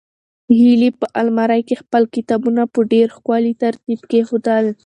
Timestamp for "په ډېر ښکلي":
2.73-3.53